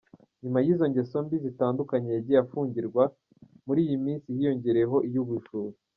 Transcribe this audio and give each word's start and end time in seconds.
Nyuma 0.41 0.59
y’izo 0.65 0.85
ngeso 0.91 1.17
mbi 1.25 1.37
zitandukanye 1.45 2.09
yagiye 2.15 2.37
afungirwa, 2.43 3.03
muri 3.65 3.79
iyi 3.85 3.97
minsi 4.05 4.27
hiyongereyeho 4.37 4.97
iy’ubujura. 5.07 5.75